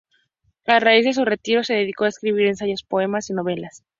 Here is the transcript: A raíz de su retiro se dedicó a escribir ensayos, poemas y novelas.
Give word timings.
A 0.65 0.79
raíz 0.79 1.05
de 1.05 1.13
su 1.13 1.25
retiro 1.25 1.63
se 1.63 1.75
dedicó 1.75 2.05
a 2.05 2.07
escribir 2.07 2.47
ensayos, 2.47 2.81
poemas 2.81 3.29
y 3.29 3.33
novelas. 3.33 3.83